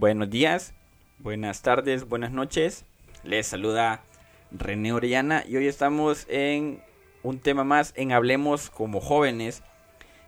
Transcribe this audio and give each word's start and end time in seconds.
Buenos 0.00 0.30
días, 0.30 0.72
buenas 1.18 1.60
tardes, 1.60 2.08
buenas 2.08 2.32
noches. 2.32 2.86
Les 3.22 3.46
saluda 3.46 4.02
René 4.50 4.94
Orellana 4.94 5.44
y 5.46 5.58
hoy 5.58 5.66
estamos 5.66 6.24
en 6.30 6.82
un 7.22 7.38
tema 7.38 7.64
más 7.64 7.92
en 7.96 8.10
Hablemos 8.12 8.70
como 8.70 9.02
jóvenes, 9.02 9.62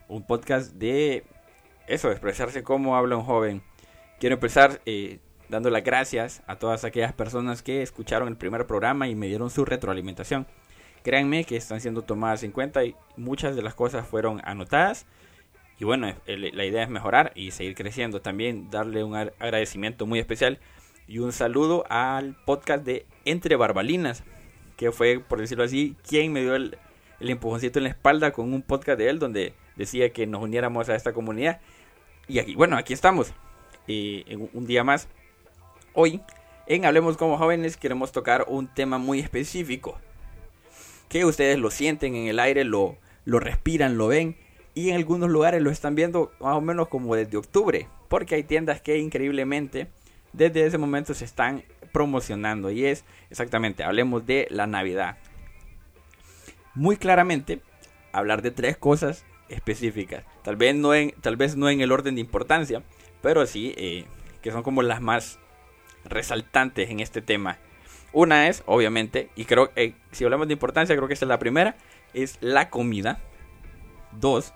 un 0.08 0.26
podcast 0.26 0.74
de 0.74 1.24
eso, 1.86 2.10
expresarse 2.10 2.62
como 2.62 2.96
habla 2.96 3.16
un 3.16 3.24
joven. 3.24 3.62
Quiero 4.20 4.34
empezar 4.34 4.82
eh, 4.84 5.20
dando 5.48 5.70
las 5.70 5.84
gracias 5.84 6.42
a 6.46 6.56
todas 6.56 6.84
aquellas 6.84 7.14
personas 7.14 7.62
que 7.62 7.80
escucharon 7.80 8.28
el 8.28 8.36
primer 8.36 8.66
programa 8.66 9.08
y 9.08 9.14
me 9.14 9.28
dieron 9.28 9.48
su 9.48 9.64
retroalimentación. 9.64 10.46
Créanme 11.02 11.44
que 11.44 11.56
están 11.56 11.80
siendo 11.80 12.02
tomadas 12.02 12.42
en 12.42 12.52
cuenta 12.52 12.84
y 12.84 12.94
muchas 13.16 13.56
de 13.56 13.62
las 13.62 13.72
cosas 13.72 14.06
fueron 14.06 14.42
anotadas. 14.44 15.06
Y 15.82 15.84
bueno, 15.84 16.14
la 16.26 16.64
idea 16.64 16.84
es 16.84 16.90
mejorar 16.90 17.32
y 17.34 17.50
seguir 17.50 17.74
creciendo. 17.74 18.22
También 18.22 18.70
darle 18.70 19.02
un 19.02 19.16
agradecimiento 19.16 20.06
muy 20.06 20.20
especial 20.20 20.60
y 21.08 21.18
un 21.18 21.32
saludo 21.32 21.84
al 21.88 22.36
podcast 22.44 22.84
de 22.84 23.04
Entre 23.24 23.56
Barbalinas, 23.56 24.22
que 24.76 24.92
fue, 24.92 25.18
por 25.18 25.40
decirlo 25.40 25.64
así, 25.64 25.96
quien 26.08 26.32
me 26.32 26.42
dio 26.42 26.54
el, 26.54 26.78
empujoncito 27.18 27.80
en 27.80 27.82
la 27.82 27.88
espalda 27.88 28.30
con 28.30 28.54
un 28.54 28.62
podcast 28.62 28.96
de 28.96 29.08
él 29.08 29.18
donde 29.18 29.54
decía 29.74 30.12
que 30.12 30.24
nos 30.24 30.40
uniéramos 30.40 30.88
a 30.88 30.94
esta 30.94 31.12
comunidad. 31.12 31.60
Y 32.28 32.38
aquí, 32.38 32.54
bueno, 32.54 32.76
aquí 32.76 32.92
estamos, 32.92 33.34
eh, 33.88 34.22
en 34.28 34.48
un 34.52 34.66
día 34.66 34.84
más. 34.84 35.08
Hoy, 35.94 36.20
en 36.68 36.84
Hablemos 36.84 37.16
como 37.16 37.38
jóvenes, 37.38 37.76
queremos 37.76 38.12
tocar 38.12 38.44
un 38.46 38.72
tema 38.72 38.98
muy 38.98 39.18
específico 39.18 39.98
que 41.08 41.24
ustedes 41.24 41.58
lo 41.58 41.72
sienten 41.72 42.14
en 42.14 42.28
el 42.28 42.38
aire, 42.38 42.62
lo, 42.62 42.98
lo 43.24 43.40
respiran, 43.40 43.98
lo 43.98 44.06
ven 44.06 44.36
y 44.74 44.90
en 44.90 44.96
algunos 44.96 45.30
lugares 45.30 45.62
lo 45.62 45.70
están 45.70 45.94
viendo 45.94 46.32
más 46.40 46.56
o 46.56 46.60
menos 46.60 46.88
como 46.88 47.14
desde 47.14 47.36
octubre, 47.36 47.88
porque 48.08 48.36
hay 48.36 48.42
tiendas 48.42 48.80
que 48.80 48.98
increíblemente 48.98 49.88
desde 50.32 50.66
ese 50.66 50.78
momento 50.78 51.14
se 51.14 51.24
están 51.24 51.62
promocionando 51.92 52.70
y 52.70 52.86
es 52.86 53.04
exactamente, 53.30 53.84
hablemos 53.84 54.26
de 54.26 54.46
la 54.50 54.66
Navidad. 54.66 55.18
Muy 56.74 56.96
claramente, 56.96 57.60
hablar 58.12 58.40
de 58.40 58.50
tres 58.50 58.76
cosas 58.78 59.24
específicas, 59.48 60.24
tal 60.42 60.56
vez 60.56 60.74
no 60.74 60.94
en, 60.94 61.12
tal 61.20 61.36
vez 61.36 61.56
no 61.56 61.68
en 61.68 61.82
el 61.82 61.92
orden 61.92 62.14
de 62.14 62.22
importancia, 62.22 62.82
pero 63.20 63.46
sí 63.46 63.74
eh, 63.76 64.06
que 64.40 64.50
son 64.50 64.62
como 64.62 64.82
las 64.82 65.02
más 65.02 65.38
resaltantes 66.04 66.90
en 66.90 67.00
este 67.00 67.20
tema. 67.20 67.58
Una 68.12 68.48
es, 68.48 68.62
obviamente, 68.66 69.30
y 69.36 69.44
creo 69.44 69.72
que 69.72 69.84
eh, 69.84 69.94
si 70.12 70.24
hablamos 70.24 70.46
de 70.46 70.54
importancia, 70.54 70.94
creo 70.96 71.08
que 71.08 71.14
esa 71.14 71.24
es 71.24 71.30
la 71.30 71.38
primera, 71.38 71.76
es 72.12 72.36
la 72.40 72.68
comida. 72.68 73.20
Dos, 74.12 74.52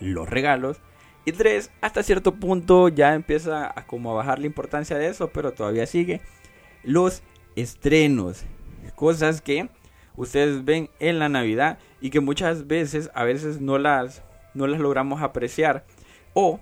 los 0.00 0.28
regalos. 0.28 0.78
Y 1.24 1.32
tres, 1.32 1.70
hasta 1.80 2.02
cierto 2.02 2.34
punto 2.34 2.88
ya 2.88 3.14
empieza 3.14 3.72
a 3.78 3.86
como 3.86 4.10
a 4.10 4.14
bajar 4.14 4.38
la 4.38 4.46
importancia 4.46 4.96
de 4.96 5.08
eso, 5.08 5.28
pero 5.28 5.52
todavía 5.52 5.86
sigue. 5.86 6.20
Los 6.82 7.22
estrenos. 7.56 8.44
Cosas 8.94 9.40
que 9.40 9.68
ustedes 10.16 10.64
ven 10.64 10.90
en 10.98 11.18
la 11.18 11.28
Navidad 11.28 11.78
y 12.00 12.10
que 12.10 12.20
muchas 12.20 12.66
veces, 12.66 13.10
a 13.14 13.24
veces 13.24 13.60
no 13.60 13.78
las, 13.78 14.22
no 14.54 14.66
las 14.66 14.80
logramos 14.80 15.22
apreciar. 15.22 15.84
O 16.32 16.60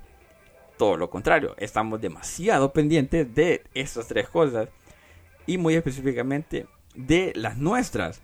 todo 0.76 0.96
lo 0.96 1.10
contrario, 1.10 1.54
estamos 1.58 2.00
demasiado 2.00 2.72
pendientes 2.72 3.34
de 3.34 3.64
estas 3.74 4.08
tres 4.08 4.28
cosas 4.28 4.68
y 5.46 5.58
muy 5.58 5.74
específicamente 5.74 6.66
de 6.94 7.32
las 7.34 7.56
nuestras 7.56 8.20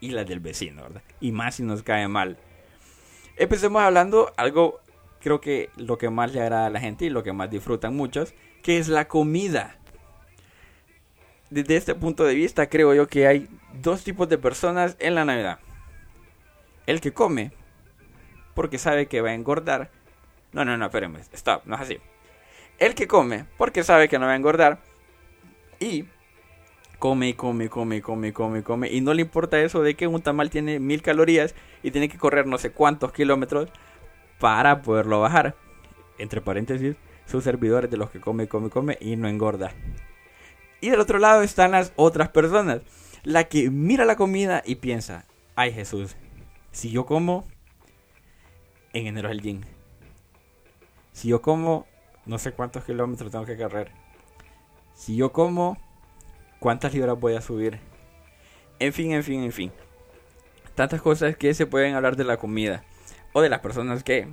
y 0.00 0.10
las 0.10 0.26
del 0.26 0.40
vecino. 0.40 0.84
Y 1.20 1.32
más 1.32 1.56
si 1.56 1.62
nos 1.62 1.82
cae 1.82 2.08
mal. 2.08 2.38
Empecemos 3.36 3.82
hablando 3.82 4.32
algo, 4.36 4.80
creo 5.20 5.40
que 5.40 5.70
lo 5.76 5.98
que 5.98 6.10
más 6.10 6.32
le 6.32 6.40
agrada 6.40 6.66
a 6.66 6.70
la 6.70 6.80
gente 6.80 7.06
y 7.06 7.10
lo 7.10 7.22
que 7.22 7.32
más 7.32 7.50
disfrutan 7.50 7.96
muchos, 7.96 8.34
que 8.62 8.78
es 8.78 8.88
la 8.88 9.08
comida. 9.08 9.76
Desde 11.50 11.76
este 11.76 11.94
punto 11.94 12.24
de 12.24 12.34
vista 12.34 12.68
creo 12.68 12.94
yo 12.94 13.06
que 13.08 13.26
hay 13.26 13.48
dos 13.74 14.04
tipos 14.04 14.28
de 14.28 14.38
personas 14.38 14.96
en 14.98 15.14
la 15.14 15.24
Navidad. 15.24 15.58
El 16.86 17.00
que 17.00 17.12
come 17.12 17.52
porque 18.54 18.78
sabe 18.78 19.06
que 19.06 19.20
va 19.20 19.30
a 19.30 19.34
engordar. 19.34 19.90
No, 20.52 20.64
no, 20.64 20.76
no, 20.76 20.86
espérenme, 20.86 21.20
stop, 21.32 21.64
no 21.64 21.76
es 21.76 21.80
así. 21.82 21.98
El 22.78 22.94
que 22.94 23.06
come 23.06 23.46
porque 23.56 23.84
sabe 23.84 24.08
que 24.08 24.18
no 24.18 24.26
va 24.26 24.32
a 24.32 24.36
engordar 24.36 24.80
y 25.78 26.04
come 27.02 27.30
y 27.30 27.34
come 27.34 27.68
come 27.68 28.00
come 28.00 28.32
come 28.32 28.62
come. 28.62 28.88
Y 28.88 29.00
no 29.00 29.12
le 29.12 29.22
importa 29.22 29.60
eso 29.60 29.82
de 29.82 29.96
que 29.96 30.06
un 30.06 30.22
tamal 30.22 30.50
tiene 30.50 30.78
mil 30.78 31.02
calorías 31.02 31.56
y 31.82 31.90
tiene 31.90 32.08
que 32.08 32.16
correr 32.16 32.46
no 32.46 32.58
sé 32.58 32.70
cuántos 32.70 33.10
kilómetros 33.12 33.70
para 34.38 34.82
poderlo 34.82 35.20
bajar. 35.20 35.56
Entre 36.18 36.40
paréntesis, 36.40 36.94
sus 37.26 37.42
servidores 37.42 37.90
de 37.90 37.96
los 37.96 38.10
que 38.10 38.20
come, 38.20 38.46
come, 38.46 38.70
come 38.70 38.98
y 39.00 39.16
no 39.16 39.26
engorda. 39.26 39.72
Y 40.80 40.90
del 40.90 41.00
otro 41.00 41.18
lado 41.18 41.42
están 41.42 41.72
las 41.72 41.92
otras 41.96 42.28
personas. 42.28 42.82
La 43.24 43.48
que 43.48 43.68
mira 43.68 44.04
la 44.04 44.14
comida 44.14 44.62
y 44.64 44.76
piensa, 44.76 45.24
ay 45.56 45.72
Jesús, 45.72 46.14
si 46.70 46.92
yo 46.92 47.04
como, 47.04 47.44
en 48.92 49.08
enero 49.08 49.28
es 49.28 49.32
el 49.32 49.42
gym. 49.42 49.62
Si 51.10 51.26
yo 51.26 51.42
como, 51.42 51.84
no 52.26 52.38
sé 52.38 52.52
cuántos 52.52 52.84
kilómetros 52.84 53.32
tengo 53.32 53.44
que 53.44 53.56
correr. 53.56 53.90
Si 54.94 55.16
yo 55.16 55.32
como, 55.32 55.78
cuántas 56.62 56.94
libras 56.94 57.18
voy 57.18 57.34
a 57.34 57.40
subir. 57.40 57.80
En 58.78 58.92
fin, 58.92 59.12
en 59.12 59.24
fin, 59.24 59.42
en 59.42 59.50
fin. 59.50 59.72
Tantas 60.76 61.02
cosas 61.02 61.36
que 61.36 61.52
se 61.54 61.66
pueden 61.66 61.96
hablar 61.96 62.16
de 62.16 62.22
la 62.22 62.36
comida. 62.36 62.84
O 63.32 63.42
de 63.42 63.48
las 63.48 63.58
personas 63.58 64.04
que 64.04 64.28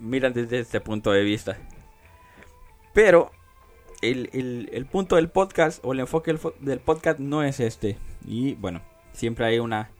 miran 0.00 0.32
desde 0.32 0.60
este 0.60 0.80
punto 0.80 1.10
de 1.10 1.24
vista. 1.24 1.58
Pero 2.94 3.32
el, 4.02 4.86
punto 4.90 5.16
del 5.16 5.30
podcast 5.30 5.84
o 5.84 5.92
el 5.92 6.00
enfoque 6.00 6.38
del, 6.60 6.78
podcast 6.78 7.18
no 7.18 7.42
es 7.42 7.58
este. 7.58 7.98
Y 8.24 8.54
bueno, 8.54 8.80
siempre 9.12 9.44
hay 9.44 9.58
una, 9.58 9.90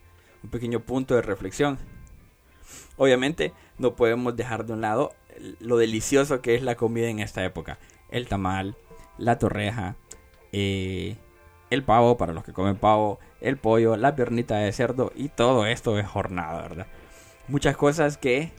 un 0.41 0.51
pequeño 0.51 0.79
punto 0.79 1.13
de 1.13 1.21
reflexión. 1.21 1.77
Obviamente 2.95 3.51
no 3.77 3.97
podemos 3.97 4.35
dejar 4.37 4.65
de 4.65 4.73
un 4.73 4.81
lado 4.81 5.13
lo 5.59 5.75
delicioso 5.75 6.41
que 6.41 6.55
es 6.55 6.63
la 6.63 6.75
comida 6.75 7.09
en 7.09 7.19
esta 7.19 7.43
época. 7.43 7.79
El 8.11 8.29
tamal, 8.29 8.77
la 9.17 9.37
torreja, 9.37 9.97
eh, 10.53 11.17
el 11.69 11.83
pavo 11.83 12.17
para 12.17 12.33
los 12.33 12.43
que 12.43 12.53
comen 12.53 12.75
pavo, 12.75 13.19
el 13.41 13.57
pollo, 13.57 13.95
la 13.95 14.15
piernita 14.15 14.57
de 14.57 14.71
cerdo 14.71 15.11
y 15.15 15.29
todo 15.29 15.65
esto 15.65 15.97
es 15.99 16.07
jornada, 16.07 16.61
¿verdad? 16.61 16.87
Muchas 17.47 17.77
cosas 17.77 18.17
que 18.17 18.51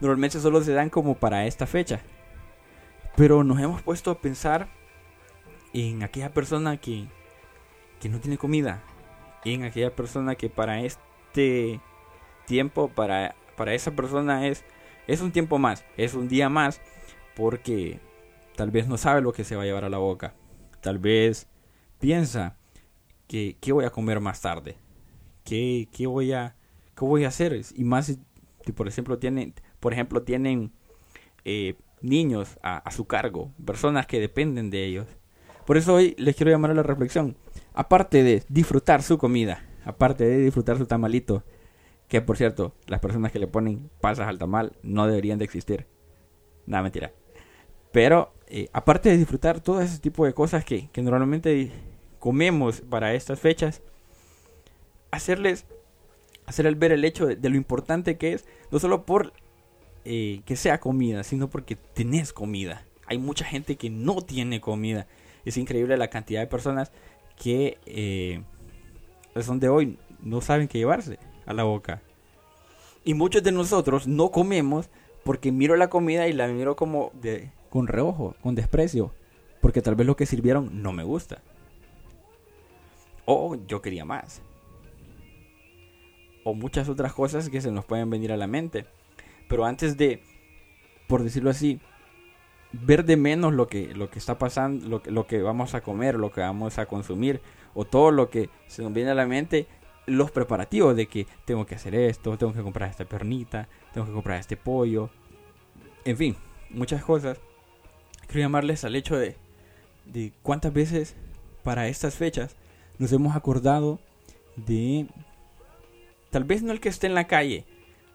normalmente 0.00 0.40
solo 0.40 0.62
se 0.62 0.72
dan 0.72 0.90
como 0.90 1.14
para 1.14 1.46
esta 1.46 1.66
fecha. 1.66 2.00
Pero 3.16 3.44
nos 3.44 3.60
hemos 3.60 3.82
puesto 3.82 4.10
a 4.10 4.20
pensar 4.20 4.68
en 5.72 6.02
aquella 6.02 6.32
persona 6.32 6.76
que, 6.76 7.06
que 8.00 8.08
no 8.08 8.20
tiene 8.20 8.38
comida. 8.38 8.82
En 9.44 9.64
aquella 9.64 9.94
persona 9.94 10.34
que 10.34 10.50
para 10.50 10.80
este 10.82 11.80
tiempo, 12.46 12.88
para, 12.88 13.34
para 13.56 13.74
esa 13.74 13.92
persona 13.92 14.46
es, 14.46 14.64
es 15.06 15.20
un 15.20 15.32
tiempo 15.32 15.58
más, 15.58 15.84
es 15.96 16.14
un 16.14 16.28
día 16.28 16.48
más, 16.48 16.80
porque 17.34 18.00
tal 18.56 18.70
vez 18.70 18.88
no 18.88 18.96
sabe 18.96 19.20
lo 19.20 19.32
que 19.32 19.44
se 19.44 19.56
va 19.56 19.62
a 19.62 19.66
llevar 19.66 19.84
a 19.84 19.90
la 19.90 19.98
boca. 19.98 20.34
Tal 20.80 20.98
vez 20.98 21.48
piensa 21.98 22.56
que 23.26 23.56
qué 23.60 23.72
voy 23.72 23.84
a 23.84 23.90
comer 23.90 24.20
más 24.20 24.40
tarde, 24.40 24.76
qué, 25.44 25.88
qué 25.92 26.06
voy 26.06 26.32
a 26.32 26.56
qué 26.96 27.04
voy 27.04 27.24
a 27.24 27.28
hacer 27.28 27.60
y 27.74 27.84
más 27.84 28.06
si 28.06 28.72
por 28.72 28.88
ejemplo 28.88 29.18
tienen 29.18 29.54
por 29.80 29.92
ejemplo 29.92 30.22
tienen 30.22 30.72
niños 32.00 32.58
a, 32.62 32.78
a, 32.78 32.90
su 32.90 33.06
cargo, 33.06 33.52
personas 33.64 34.06
que 34.06 34.20
dependen 34.20 34.70
de 34.70 34.84
ellos. 34.84 35.06
Por 35.64 35.76
eso 35.76 35.94
hoy 35.94 36.14
les 36.18 36.36
quiero 36.36 36.50
llamar 36.50 36.72
a 36.72 36.74
la 36.74 36.82
reflexión. 36.82 37.36
Aparte 37.74 38.22
de 38.22 38.42
disfrutar 38.48 39.02
su 39.02 39.18
comida, 39.18 39.64
aparte 39.84 40.24
de 40.24 40.38
disfrutar 40.38 40.78
su 40.78 40.86
tamalito, 40.86 41.44
que 42.08 42.20
por 42.20 42.36
cierto, 42.36 42.74
las 42.86 43.00
personas 43.00 43.32
que 43.32 43.38
le 43.38 43.46
ponen 43.46 43.90
pasas 44.00 44.28
al 44.28 44.38
tamal 44.38 44.72
no 44.82 45.06
deberían 45.06 45.38
de 45.38 45.44
existir. 45.44 45.86
Nada, 46.66 46.82
mentira. 46.82 47.12
Pero 47.92 48.34
eh, 48.48 48.68
aparte 48.72 49.08
de 49.08 49.16
disfrutar 49.16 49.60
todo 49.60 49.80
ese 49.80 49.98
tipo 49.98 50.24
de 50.24 50.34
cosas 50.34 50.64
que, 50.64 50.88
que 50.90 51.02
normalmente 51.02 51.70
comemos 52.18 52.80
para 52.80 53.14
estas 53.14 53.40
fechas, 53.40 53.82
hacerles, 55.10 55.64
hacerles 56.46 56.78
ver 56.78 56.92
el 56.92 57.04
hecho 57.04 57.26
de, 57.26 57.48
lo 57.48 57.56
importante 57.56 58.16
que 58.16 58.32
es, 58.32 58.44
no 58.70 58.78
solo 58.78 59.04
por 59.04 59.32
eh, 60.04 60.40
que 60.44 60.56
sea 60.56 60.80
comida, 60.80 61.24
sino 61.24 61.48
porque 61.48 61.76
tenés 61.76 62.32
comida. 62.32 62.84
Hay 63.06 63.18
mucha 63.18 63.44
gente 63.44 63.76
que 63.76 63.90
no 63.90 64.20
tiene 64.22 64.60
comida. 64.60 65.06
Es 65.44 65.56
increíble 65.56 65.96
la 65.96 66.08
cantidad 66.08 66.40
de 66.40 66.46
personas 66.46 66.90
que 67.36 67.78
eh, 67.86 68.42
son 69.42 69.60
de 69.60 69.68
hoy 69.68 69.98
no 70.22 70.40
saben 70.40 70.68
qué 70.68 70.78
llevarse 70.78 71.18
a 71.46 71.52
la 71.52 71.64
boca. 71.64 72.02
Y 73.04 73.14
muchos 73.14 73.42
de 73.42 73.52
nosotros 73.52 74.06
no 74.08 74.30
comemos 74.30 74.90
porque 75.22 75.52
miro 75.52 75.76
la 75.76 75.88
comida 75.88 76.28
y 76.28 76.32
la 76.32 76.48
miro 76.48 76.76
como 76.76 77.12
con 77.70 77.86
reojo, 77.86 78.34
con 78.42 78.54
desprecio, 78.54 79.12
porque 79.60 79.82
tal 79.82 79.94
vez 79.94 80.06
lo 80.06 80.16
que 80.16 80.26
sirvieron 80.26 80.82
no 80.82 80.92
me 80.92 81.04
gusta. 81.04 81.42
O 83.26 83.56
yo 83.66 83.82
quería 83.82 84.04
más. 84.04 84.40
O 86.44 86.54
muchas 86.54 86.88
otras 86.88 87.12
cosas 87.12 87.50
que 87.50 87.60
se 87.60 87.70
nos 87.70 87.84
pueden 87.84 88.08
venir 88.08 88.32
a 88.32 88.36
la 88.36 88.46
mente. 88.46 88.86
Pero 89.48 89.66
antes 89.66 89.96
de, 89.96 90.22
por 91.06 91.22
decirlo 91.22 91.50
así, 91.50 91.80
ver 92.72 93.04
de 93.04 93.16
menos 93.16 93.52
lo 93.52 93.68
que, 93.68 93.94
lo 93.94 94.08
que 94.10 94.18
está 94.18 94.38
pasando, 94.38 94.88
lo, 94.88 95.02
lo 95.04 95.26
que 95.26 95.42
vamos 95.42 95.74
a 95.74 95.82
comer, 95.82 96.14
lo 96.14 96.32
que 96.32 96.40
vamos 96.40 96.78
a 96.78 96.86
consumir, 96.86 97.40
o 97.74 97.84
todo 97.84 98.10
lo 98.10 98.30
que 98.30 98.48
se 98.66 98.82
nos 98.82 98.92
viene 98.92 99.10
a 99.10 99.14
la 99.14 99.26
mente, 99.26 99.66
los 100.06 100.30
preparativos 100.30 100.96
de 100.96 101.06
que 101.06 101.26
tengo 101.44 101.66
que 101.66 101.74
hacer 101.74 101.94
esto, 101.94 102.38
tengo 102.38 102.52
que 102.52 102.62
comprar 102.62 102.88
esta 102.88 103.04
pernita, 103.04 103.68
tengo 103.92 104.06
que 104.06 104.12
comprar 104.12 104.38
este 104.38 104.56
pollo, 104.56 105.10
en 106.04 106.16
fin, 106.16 106.36
muchas 106.70 107.04
cosas. 107.04 107.38
Quiero 108.26 108.40
llamarles 108.40 108.84
al 108.84 108.96
hecho 108.96 109.16
de, 109.16 109.36
de 110.04 110.32
cuántas 110.42 110.72
veces 110.72 111.16
para 111.64 111.88
estas 111.88 112.14
fechas 112.14 112.56
nos 112.98 113.12
hemos 113.12 113.36
acordado 113.36 113.98
de 114.56 115.06
tal 116.30 116.44
vez 116.44 116.62
no 116.62 116.72
el 116.72 116.80
que 116.80 116.88
esté 116.88 117.06
en 117.06 117.14
la 117.14 117.26
calle, 117.26 117.64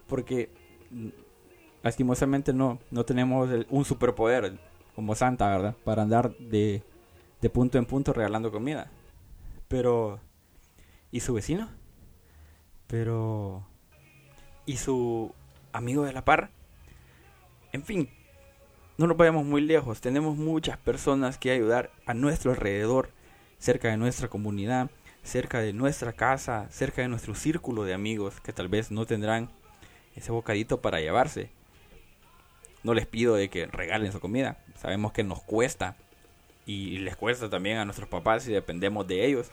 porque 0.08 0.50
lastimosamente 1.84 2.54
no, 2.54 2.80
no 2.92 3.06
tenemos 3.06 3.50
un 3.70 3.86
superpoder 3.86 4.60
como 4.96 5.16
Santa, 5.16 5.50
¿verdad? 5.50 5.76
Para 5.84 6.04
andar 6.04 6.36
de, 6.38 6.84
de 7.42 7.50
punto 7.50 7.78
en 7.78 7.86
punto 7.86 8.14
regalando 8.14 8.52
comida. 8.52 8.92
Pero... 9.68 10.20
¿Y 11.12 11.22
su 11.22 11.34
vecino? 11.34 11.70
Pero... 12.88 13.66
¿Y 14.66 14.78
su 14.78 15.34
amigo 15.74 16.04
de 16.04 16.14
la 16.14 16.24
par? 16.24 16.52
En 17.74 17.84
fin, 17.84 18.10
no 18.98 19.08
nos 19.08 19.18
vayamos 19.18 19.46
muy 19.46 19.62
lejos. 19.62 20.02
Tenemos 20.02 20.38
muchas 20.38 20.78
personas 20.78 21.38
que 21.38 21.52
ayudar 21.52 21.90
a 22.06 22.14
nuestro 22.14 22.52
alrededor, 22.52 23.10
cerca 23.62 23.90
de 23.90 23.98
nuestra 23.98 24.28
comunidad, 24.28 24.90
cerca 25.24 25.60
de 25.60 25.72
nuestra 25.72 26.14
casa, 26.14 26.68
cerca 26.72 27.04
de 27.04 27.08
nuestro 27.08 27.36
círculo 27.36 27.84
de 27.84 27.94
amigos 27.94 28.42
que 28.42 28.54
tal 28.54 28.68
vez 28.68 28.90
no 28.90 29.06
tendrán 29.06 29.52
ese 30.16 30.32
bocadito 30.32 30.82
para 30.82 31.00
llevarse. 31.00 31.52
No 32.84 32.96
les 32.96 33.06
pido 33.06 33.36
de 33.36 33.52
que 33.52 33.68
regalen 33.68 34.12
su 34.12 34.20
comida. 34.20 34.58
Sabemos 34.76 35.12
que 35.12 35.24
nos 35.24 35.44
cuesta 35.44 35.96
y 36.66 36.98
les 36.98 37.16
cuesta 37.16 37.52
también 37.52 37.78
a 37.78 37.86
nuestros 37.86 38.10
papás 38.10 38.44
si 38.44 38.52
dependemos 38.52 39.08
de 39.08 39.28
ellos. 39.28 39.52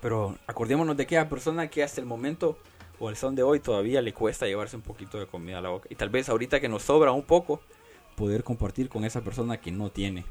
Pero 0.00 0.36
acordémonos 0.48 0.96
de 0.96 1.04
aquella 1.04 1.28
persona 1.28 1.68
que 1.68 1.84
hasta 1.84 2.00
el 2.00 2.06
momento 2.08 2.58
o 2.98 3.10
el 3.10 3.16
son 3.16 3.36
de 3.36 3.44
hoy 3.44 3.60
todavía 3.60 4.02
le 4.02 4.12
cuesta 4.12 4.46
llevarse 4.46 4.74
un 4.74 4.82
poquito 4.82 5.20
de 5.20 5.26
comida 5.28 5.58
a 5.58 5.62
la 5.62 5.68
boca. 5.68 5.86
Y 5.88 5.94
tal 5.94 6.10
vez 6.10 6.28
ahorita 6.28 6.58
que 6.58 6.68
nos 6.68 6.82
sobra 6.82 7.12
un 7.12 7.22
poco, 7.22 7.62
poder 8.16 8.42
compartir 8.42 8.88
con 8.88 9.04
esa 9.04 9.20
persona 9.20 9.60
que 9.60 9.70
no 9.70 9.90
tiene. 9.90 10.24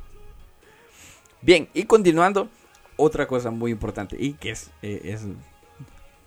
Bien, 1.42 1.70
y 1.74 1.86
continuando, 1.86 2.50
otra 2.98 3.28
cosa 3.28 3.50
muy 3.50 3.72
importante 3.72 4.16
y 4.20 4.34
que 4.34 4.52
es, 4.52 4.70
eh, 4.84 5.18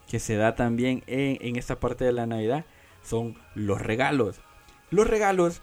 que 0.09 0.19
se 0.19 0.37
da 0.37 0.57
también 0.57 1.05
en, 1.07 1.55
esta 1.57 1.79
parte 1.79 2.05
de 2.05 2.13
la 2.13 2.27
Navidad 2.27 2.65
son 3.03 3.39
los 3.55 3.81
regalos. 3.81 4.41
Los 4.91 5.07
regalos 5.07 5.63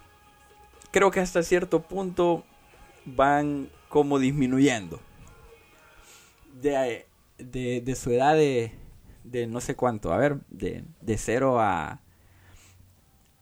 creo 0.92 1.12
que 1.12 1.19
hasta 1.19 1.44
cierto 1.44 1.81
punto 1.81 2.45
van 3.06 3.69
como 3.89 4.19
disminuyendo. 4.19 5.01
De, 6.62 7.07
de, 7.38 7.95
su 7.95 8.12
edad 8.12 8.36
de, 8.36 8.71
de, 9.24 9.48
no 9.48 9.59
sé 9.62 9.75
cuánto, 9.75 10.13
a 10.13 10.18
ver, 10.18 10.38
de, 10.50 10.83
de 11.01 11.18
0 11.18 11.59
a, 11.59 12.00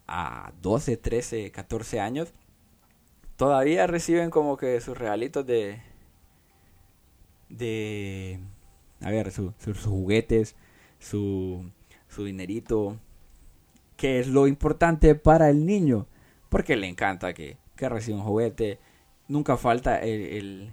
a 0.07 0.53
12, 0.61 0.97
13, 0.97 1.51
14 1.51 1.99
años, 1.99 2.33
todavía 3.35 3.87
reciben 3.87 4.29
como 4.29 4.57
que 4.57 4.79
sus 4.79 4.97
regalitos 4.97 5.45
de, 5.45 5.81
de, 7.49 8.39
a 9.01 9.09
ver, 9.09 9.31
sus 9.31 9.85
juguetes, 9.85 10.55
su, 10.99 11.69
su 12.07 12.25
dinerito, 12.25 12.97
que 13.97 14.19
es 14.19 14.27
lo 14.27 14.47
importante 14.47 15.15
para 15.15 15.49
el 15.49 15.65
niño, 15.65 16.07
porque 16.49 16.77
le 16.77 16.87
encanta 16.87 17.33
que, 17.33 17.57
que 17.75 17.89
reciba 17.89 18.17
un 18.17 18.23
juguete, 18.23 18.79
nunca 19.27 19.57
falta 19.57 19.99
el, 19.99 20.71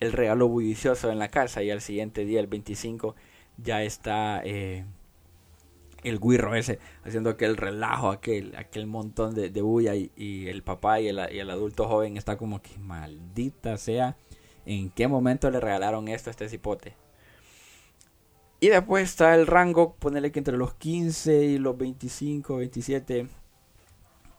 el, 0.00 0.12
regalo 0.12 0.48
bullicioso 0.48 1.10
en 1.10 1.18
la 1.18 1.28
casa 1.28 1.62
y 1.62 1.70
al 1.70 1.80
siguiente 1.80 2.24
día, 2.24 2.40
el 2.40 2.46
25, 2.46 3.16
ya 3.56 3.82
está 3.82 4.42
eh, 4.44 4.84
el 6.04 6.20
guirro 6.20 6.54
ese 6.54 6.78
haciendo 7.04 7.30
aquel 7.30 7.56
relajo, 7.56 8.10
aquel, 8.10 8.54
aquel 8.56 8.86
montón 8.86 9.34
de, 9.34 9.50
de 9.50 9.62
bulla 9.62 9.94
y, 9.94 10.46
el 10.48 10.62
papá 10.62 11.00
y 11.00 11.08
el, 11.08 11.20
y 11.32 11.38
el 11.38 11.50
adulto 11.50 11.88
joven 11.88 12.16
está 12.16 12.36
como 12.36 12.62
que 12.62 12.78
maldita 12.78 13.76
sea, 13.76 14.16
¿en 14.68 14.90
qué 14.90 15.08
momento 15.08 15.50
le 15.50 15.60
regalaron 15.60 16.08
esto 16.08 16.28
a 16.28 16.32
este 16.32 16.48
cipote? 16.48 16.94
Y 18.60 18.68
después 18.68 19.04
está 19.04 19.34
el 19.34 19.46
rango, 19.46 19.94
ponerle 19.94 20.30
que 20.30 20.40
entre 20.40 20.56
los 20.56 20.74
15 20.74 21.44
y 21.44 21.58
los 21.58 21.78
25, 21.78 22.56
27, 22.56 23.28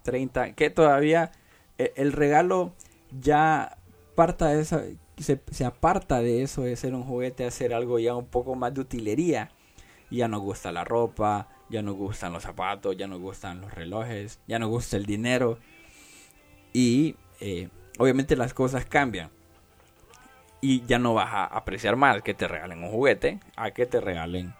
30, 0.03 0.53
que 0.53 0.69
todavía 0.69 1.31
eh, 1.77 1.93
el 1.95 2.11
regalo 2.11 2.73
ya 3.19 3.77
parta 4.15 4.49
de 4.49 4.61
esa, 4.61 4.83
se, 5.17 5.41
se, 5.49 5.65
aparta 5.65 6.21
de 6.21 6.43
eso 6.43 6.61
de 6.61 6.75
ser 6.75 6.93
un 6.93 7.03
juguete 7.03 7.45
a 7.45 7.51
ser 7.51 7.73
algo 7.73 7.97
ya 7.97 8.15
un 8.15 8.27
poco 8.27 8.55
más 8.55 8.73
de 8.73 8.81
utilería. 8.81 9.51
Ya 10.11 10.27
nos 10.27 10.41
gusta 10.41 10.71
la 10.71 10.83
ropa, 10.83 11.47
ya 11.69 11.81
nos 11.81 11.95
gustan 11.95 12.33
los 12.33 12.43
zapatos, 12.43 12.97
ya 12.97 13.07
nos 13.07 13.19
gustan 13.19 13.61
los 13.61 13.73
relojes, 13.73 14.39
ya 14.47 14.59
nos 14.59 14.69
gusta 14.69 14.97
el 14.97 15.05
dinero. 15.05 15.59
Y 16.73 17.15
eh, 17.39 17.69
obviamente 17.97 18.35
las 18.35 18.53
cosas 18.53 18.85
cambian 18.85 19.31
y 20.61 20.85
ya 20.85 20.99
no 20.99 21.13
vas 21.13 21.29
a 21.31 21.45
apreciar 21.45 21.95
más 21.95 22.21
que 22.21 22.33
te 22.33 22.47
regalen 22.47 22.83
un 22.83 22.91
juguete 22.91 23.39
a 23.55 23.71
que 23.71 23.85
te 23.85 24.01
regalen 24.01 24.53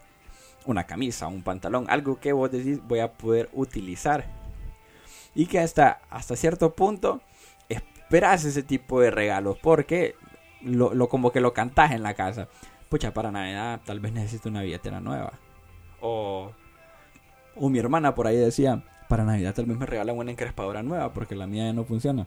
una 0.64 0.84
camisa, 0.84 1.26
un 1.26 1.42
pantalón, 1.42 1.86
algo 1.88 2.20
que 2.20 2.32
vos 2.32 2.50
decís 2.50 2.80
voy 2.86 3.00
a 3.00 3.12
poder 3.12 3.48
utilizar. 3.52 4.24
Y 5.34 5.46
que 5.46 5.60
hasta, 5.60 6.00
hasta 6.10 6.36
cierto 6.36 6.74
punto 6.74 7.20
esperas 7.68 8.44
ese 8.44 8.62
tipo 8.62 9.00
de 9.00 9.10
regalos 9.10 9.58
porque 9.58 10.16
lo, 10.62 11.08
como 11.08 11.32
que 11.32 11.40
lo 11.40 11.52
cantas 11.52 11.92
en 11.92 12.02
la 12.02 12.14
casa. 12.14 12.48
Pucha, 12.88 13.14
para 13.14 13.30
Navidad 13.30 13.80
tal 13.84 14.00
vez 14.00 14.12
necesito 14.12 14.48
una 14.48 14.62
billetera 14.62 15.00
nueva. 15.00 15.32
O, 16.00 16.52
o 17.54 17.68
mi 17.68 17.78
hermana 17.78 18.14
por 18.14 18.26
ahí 18.26 18.36
decía, 18.36 18.82
para 19.08 19.24
Navidad 19.24 19.54
tal 19.54 19.66
vez 19.66 19.78
me 19.78 19.86
regalan 19.86 20.16
una 20.16 20.30
encrespadora 20.30 20.82
nueva 20.82 21.12
porque 21.12 21.36
la 21.36 21.46
mía 21.46 21.66
ya 21.66 21.72
no 21.72 21.84
funciona 21.84 22.26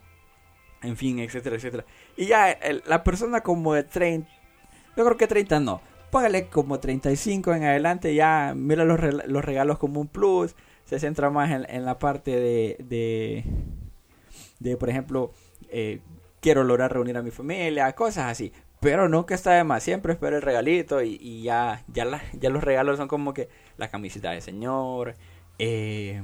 en 0.84 0.98
fin, 0.98 1.20
etcétera, 1.20 1.56
etcétera. 1.56 1.86
Y 2.16 2.28
ya 2.28 2.58
la 2.86 3.04
persona 3.04 3.42
como 3.42 3.74
de 3.74 3.84
30, 3.84 4.30
yo 4.96 5.06
creo 5.06 5.18
que 5.18 5.28
30 5.28 5.60
no, 5.60 5.82
págale 6.12 6.48
como 6.48 6.80
35 6.80 7.54
en 7.54 7.64
adelante, 7.64 8.14
ya 8.14 8.54
mira 8.56 8.86
los, 8.86 9.00
los 9.26 9.44
regalos 9.44 9.80
como 9.80 10.00
un 10.00 10.08
plus, 10.08 10.56
se 10.86 11.00
centra 11.00 11.30
más 11.30 11.50
en, 11.52 11.86
la 11.86 11.98
parte 11.98 12.32
de, 12.32 12.78
de, 12.80 13.44
de 14.60 14.78
por 14.78 14.90
ejemplo, 14.90 15.32
eh, 15.70 16.02
quiero 16.40 16.64
lograr 16.64 16.94
reunir 16.94 17.18
a 17.18 17.24
mi 17.24 17.32
familia, 17.32 17.92
cosas 17.94 18.30
así. 18.30 18.52
Pero 18.80 19.08
nunca 19.08 19.34
está 19.34 19.54
de 19.54 19.64
más, 19.64 19.82
siempre 19.82 20.12
espero 20.12 20.36
el 20.36 20.42
regalito 20.42 21.02
y, 21.02 21.18
y 21.22 21.44
ya, 21.44 21.84
ya, 21.88 22.22
ya 22.34 22.50
los 22.50 22.64
regalos 22.64 22.98
son 22.98 23.08
como 23.08 23.34
que 23.34 23.48
la 23.78 23.88
camiseta 23.88 24.32
de 24.32 24.42
señor, 24.42 25.16
eh, 25.58 26.22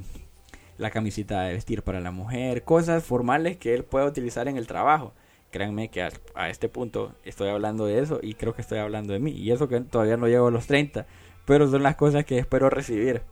la 0.79 0.91
camisita 0.91 1.43
de 1.43 1.53
vestir 1.53 1.83
para 1.83 1.99
la 1.99 2.11
mujer, 2.11 2.63
cosas 2.63 3.03
formales 3.03 3.57
que 3.57 3.75
él 3.75 3.83
pueda 3.83 4.05
utilizar 4.05 4.47
en 4.47 4.57
el 4.57 4.65
trabajo. 4.65 5.13
Créanme 5.51 5.89
que 5.89 6.01
a, 6.01 6.49
este 6.49 6.69
punto 6.69 7.13
estoy 7.25 7.49
hablando 7.49 7.85
de 7.85 7.99
eso 7.99 8.19
y 8.21 8.33
creo 8.35 8.55
que 8.55 8.61
estoy 8.61 8.79
hablando 8.79 9.11
de 9.11 9.19
mí. 9.19 9.31
Y 9.31 9.51
eso 9.51 9.67
que 9.67 9.81
todavía 9.81 10.15
no 10.15 10.27
llego 10.27 10.47
a 10.47 10.51
los 10.51 10.67
30, 10.67 11.05
pero 11.45 11.69
son 11.69 11.83
las 11.83 11.97
cosas 11.97 12.23
que 12.23 12.37
espero 12.37 12.69
recibir. 12.69 13.23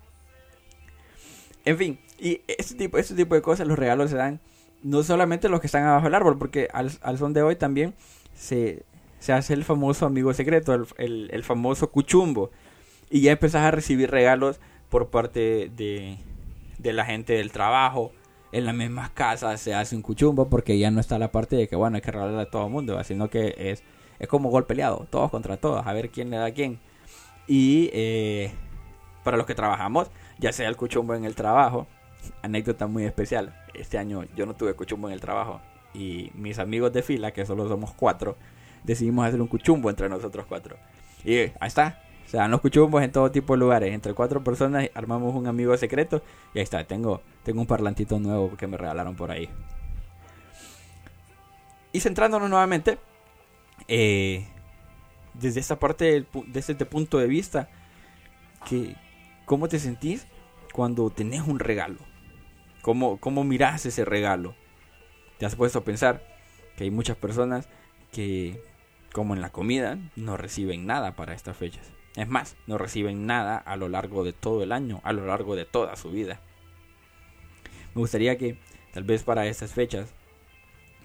En 1.63 1.77
fin, 1.77 1.99
y 2.19 2.41
este 2.47 2.75
tipo, 2.75 2.97
este 2.97 3.15
tipo 3.15 3.33
de 3.33 3.41
cosas, 3.41 3.65
los 3.65 3.79
regalos 3.79 4.11
se 4.11 4.17
dan 4.17 4.41
no 4.83 5.01
solamente 5.03 5.47
los 5.47 5.61
que 5.61 5.67
están 5.67 5.85
abajo 5.85 6.05
del 6.05 6.15
árbol, 6.15 6.37
porque 6.37 6.67
al, 6.73 6.91
son 7.17 7.33
de 7.33 7.43
hoy 7.43 7.55
también 7.55 7.93
se, 8.35 8.83
se 9.19 9.31
hace 9.31 9.53
el 9.53 9.63
famoso 9.63 10.05
amigo 10.05 10.33
secreto, 10.33 10.73
el, 10.97 11.29
el 11.31 11.43
famoso 11.43 11.91
cuchumbo. 11.91 12.51
Y 13.09 13.21
ya 13.21 13.31
empezás 13.31 13.63
a 13.63 13.71
recibir 13.71 14.11
regalos 14.11 14.59
por 14.89 15.09
parte 15.09 15.71
de, 15.75 16.17
de 16.77 16.93
la 16.93 17.05
gente 17.05 17.33
del 17.33 17.51
trabajo. 17.51 18.11
En 18.51 18.65
las 18.65 18.73
mismas 18.73 19.09
casas 19.09 19.59
se 19.59 19.73
hace 19.73 19.95
un 19.95 20.01
cuchumbo 20.01 20.49
porque 20.49 20.79
ya 20.79 20.89
no 20.89 20.99
está 20.99 21.19
la 21.19 21.31
parte 21.31 21.55
de 21.55 21.67
que, 21.67 21.75
bueno, 21.75 21.95
hay 21.95 22.01
que 22.01 22.11
regalarle 22.11 22.41
a 22.41 22.49
todo 22.49 22.65
el 22.65 22.71
mundo, 22.71 23.03
sino 23.03 23.29
que 23.29 23.55
es, 23.57 23.83
es 24.19 24.27
como 24.27 24.49
gol 24.49 24.65
peleado, 24.65 25.05
todos 25.09 25.29
contra 25.29 25.57
todos, 25.57 25.85
a 25.85 25.93
ver 25.93 26.09
quién 26.09 26.29
le 26.29 26.37
da 26.37 26.45
a 26.45 26.51
quién. 26.51 26.79
Y 27.47 27.89
eh, 27.93 28.51
para 29.23 29.37
los 29.37 29.45
que 29.45 29.55
trabajamos, 29.55 30.09
ya 30.39 30.53
sea 30.53 30.69
el 30.69 30.77
cuchumbo 30.77 31.13
en 31.13 31.25
el 31.25 31.35
trabajo, 31.35 31.87
anécdota 32.41 32.87
muy 32.87 33.03
especial. 33.03 33.53
Este 33.73 33.97
año 33.97 34.23
yo 34.35 34.45
no 34.45 34.55
tuve 34.55 34.73
cuchumbo 34.73 35.07
en 35.07 35.13
el 35.13 35.21
trabajo 35.21 35.61
y 35.93 36.31
mis 36.35 36.59
amigos 36.59 36.93
de 36.93 37.03
fila, 37.03 37.31
que 37.31 37.45
solo 37.45 37.67
somos 37.67 37.93
cuatro, 37.93 38.37
decidimos 38.83 39.25
hacer 39.25 39.41
un 39.41 39.47
cuchumbo 39.47 39.89
entre 39.89 40.09
nosotros 40.09 40.45
cuatro. 40.47 40.77
Y 41.25 41.35
ahí 41.35 41.53
está, 41.61 42.01
o 42.27 42.29
sea, 42.29 42.49
nos 42.49 42.57
escuchamos 42.57 43.01
en 43.01 43.11
todo 43.13 43.31
tipo 43.31 43.53
de 43.53 43.59
lugares. 43.59 43.93
Entre 43.93 44.13
cuatro 44.13 44.43
personas 44.43 44.89
armamos 44.93 45.33
un 45.33 45.47
amigo 45.47 45.75
secreto. 45.77 46.21
Y 46.53 46.57
ahí 46.57 46.63
está, 46.63 46.83
tengo, 46.83 47.21
tengo 47.43 47.61
un 47.61 47.67
parlantito 47.67 48.19
nuevo 48.19 48.57
que 48.57 48.67
me 48.67 48.75
regalaron 48.75 49.15
por 49.15 49.31
ahí. 49.31 49.49
Y 51.93 52.01
centrándonos 52.01 52.49
nuevamente, 52.49 52.97
eh, 53.87 54.45
desde 55.35 55.61
esta 55.61 55.79
parte, 55.79 56.25
desde 56.47 56.73
este 56.73 56.85
punto 56.85 57.17
de 57.17 57.27
vista, 57.27 57.69
que, 58.67 58.97
¿cómo 59.45 59.69
te 59.69 59.79
sentís 59.79 60.27
cuando 60.73 61.09
tenés 61.09 61.47
un 61.47 61.59
regalo? 61.59 61.99
¿Cómo, 62.81 63.21
cómo 63.21 63.45
mirás 63.45 63.85
ese 63.85 64.03
regalo? 64.03 64.53
¿Te 65.37 65.45
has 65.45 65.55
puesto 65.55 65.79
a 65.79 65.85
pensar 65.85 66.27
que 66.75 66.83
hay 66.83 66.91
muchas 66.91 67.15
personas 67.15 67.69
que, 68.11 68.61
como 69.13 69.33
en 69.33 69.39
la 69.39 69.49
comida, 69.49 69.97
no 70.17 70.35
reciben 70.35 70.85
nada 70.85 71.15
para 71.15 71.33
estas 71.33 71.55
fechas? 71.55 71.96
Es 72.17 72.27
más, 72.27 72.57
no 72.65 72.79
reciben 72.79 73.27
nada 73.27 73.57
a 73.59 73.75
lo 73.75 73.89
largo 73.89 74.23
de 74.23 74.33
todo 74.33 74.63
el 74.63 74.71
año, 74.71 75.01
a 75.03 75.13
lo 75.13 75.27
largo 75.27 75.55
de 75.55 75.65
toda 75.65 75.95
su 75.95 76.09
vida. 76.09 76.41
Me 77.93 77.99
gustaría 78.01 78.39
que 78.39 78.57
tal 78.91 79.03
vez 79.03 79.23
para 79.23 79.45
estas 79.45 79.71
fechas 79.71 80.09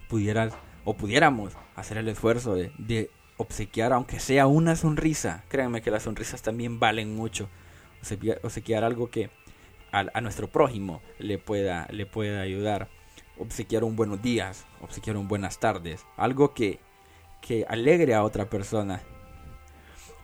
pudieras 0.09 0.55
o 0.85 0.95
pudiéramos 0.95 1.53
hacer 1.75 1.97
el 1.97 2.07
esfuerzo 2.07 2.55
de, 2.55 3.11
obsequiar 3.37 3.93
aunque 3.93 4.19
sea 4.19 4.47
una 4.47 4.75
sonrisa. 4.75 5.43
Créanme 5.49 5.83
que 5.83 5.91
las 5.91 6.03
sonrisas 6.03 6.41
también 6.41 6.79
valen 6.79 7.15
mucho. 7.15 7.47
Obsequiar, 8.41 8.83
algo 8.83 9.11
que 9.11 9.29
a, 9.91 10.19
nuestro 10.19 10.47
prójimo 10.47 11.03
le 11.19 11.37
pueda, 11.37 11.87
le 11.91 12.07
pueda 12.07 12.41
ayudar. 12.41 12.89
Obsequiar 13.37 13.83
un 13.83 13.95
buenos 13.95 14.23
días, 14.23 14.65
obsequiar 14.81 15.17
un 15.17 15.27
buenas 15.27 15.59
tardes. 15.59 16.07
Algo 16.17 16.55
que, 16.55 16.79
que 17.39 17.67
alegre 17.69 18.15
a 18.15 18.23
otra 18.23 18.49
persona. 18.49 19.03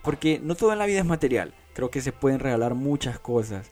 Porque 0.04 0.40
no 0.42 0.56
todo 0.56 0.72
en 0.74 0.80
la 0.80 0.86
vida 0.86 1.00
es 1.00 1.06
material. 1.06 1.54
Creo 1.74 1.92
que 1.92 2.02
se 2.02 2.12
pueden 2.12 2.40
regalar 2.40 2.76
muchas 2.76 3.20
cosas. 3.20 3.72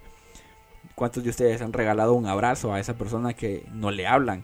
¿Cuántos 0.96 1.24
de 1.24 1.30
ustedes 1.30 1.62
han 1.62 1.74
regalado 1.74 2.14
un 2.14 2.26
abrazo 2.26 2.74
a 2.74 2.80
esa 2.80 2.96
persona 2.96 3.34
que 3.34 3.66
no 3.72 3.92
le 3.92 4.08
hablan? 4.08 4.44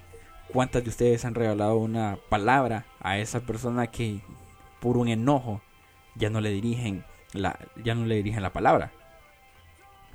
¿Cuántas 0.52 0.84
de 0.84 0.90
ustedes 0.90 1.26
han 1.26 1.36
regalado 1.36 1.78
una 1.78 2.18
palabra 2.30 2.86
a 3.00 3.18
esa 3.18 3.42
persona 3.42 3.88
que 3.88 4.22
por 4.80 4.98
un 4.98 5.08
enojo 5.08 5.62
ya 6.16 6.30
no 6.30 6.42
le 6.42 6.52
dirigen 6.52 7.04
la, 7.34 7.58
ya 7.84 7.96
no 7.96 8.06
le 8.06 8.16
dirigen 8.16 8.44
la 8.44 8.54
palabra? 8.54 8.92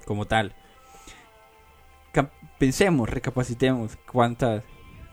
Como 0.05 0.27
tal. 0.27 0.55
Pensemos, 2.59 3.09
recapacitemos 3.09 3.97
cuántas, 4.11 4.65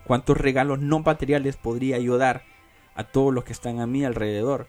cuántos 0.05 0.37
regalos 0.37 0.79
no 0.79 0.99
materiales 0.99 1.57
podría 1.57 1.95
ayudar 1.95 2.43
a 2.95 3.03
todos 3.03 3.33
los 3.33 3.43
que 3.43 3.53
están 3.53 3.79
a 3.79 3.87
mi 3.87 4.03
alrededor 4.05 4.67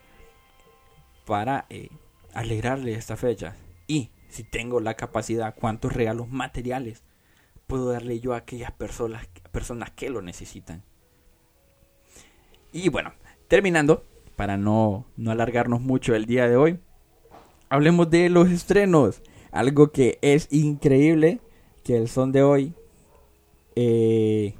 para 1.26 1.66
eh, 1.68 1.90
alegrarle 2.32 2.94
esta 2.94 3.16
fecha. 3.16 3.54
Y 3.86 4.10
si 4.28 4.44
tengo 4.44 4.80
la 4.80 4.94
capacidad, 4.94 5.54
cuántos 5.54 5.92
regalos 5.92 6.30
materiales 6.30 7.02
puedo 7.66 7.90
darle 7.90 8.20
yo 8.20 8.32
a 8.32 8.38
aquellas 8.38 8.72
personas, 8.72 9.28
personas 9.52 9.90
que 9.90 10.08
lo 10.08 10.22
necesitan. 10.22 10.82
Y 12.72 12.88
bueno, 12.88 13.12
terminando, 13.48 14.04
para 14.36 14.56
no, 14.56 15.06
no 15.16 15.30
alargarnos 15.30 15.80
mucho 15.80 16.14
el 16.14 16.26
día 16.26 16.48
de 16.48 16.56
hoy, 16.56 16.78
hablemos 17.68 18.08
de 18.08 18.30
los 18.30 18.50
estrenos. 18.50 19.22
Algo 19.50 19.90
que 19.90 20.18
es 20.22 20.48
increíble, 20.52 21.40
que 21.82 21.96
el 21.96 22.08
son 22.08 22.32
de 22.32 22.42
hoy, 22.42 22.74
eh, 23.74 24.54